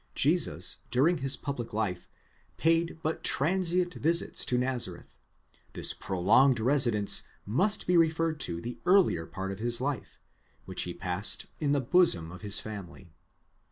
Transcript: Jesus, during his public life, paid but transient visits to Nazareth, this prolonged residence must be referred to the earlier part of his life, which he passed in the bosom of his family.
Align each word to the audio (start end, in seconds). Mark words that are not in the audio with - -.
Jesus, 0.15 0.77
during 0.89 1.19
his 1.19 1.37
public 1.37 1.73
life, 1.73 2.09
paid 2.57 2.97
but 3.03 3.23
transient 3.23 3.93
visits 3.93 4.43
to 4.45 4.57
Nazareth, 4.57 5.19
this 5.73 5.93
prolonged 5.93 6.59
residence 6.59 7.21
must 7.45 7.85
be 7.85 7.95
referred 7.95 8.39
to 8.39 8.59
the 8.59 8.79
earlier 8.87 9.27
part 9.27 9.51
of 9.51 9.59
his 9.59 9.79
life, 9.79 10.19
which 10.65 10.81
he 10.89 10.93
passed 10.95 11.45
in 11.59 11.71
the 11.71 11.79
bosom 11.81 12.31
of 12.31 12.41
his 12.41 12.59
family. 12.59 13.11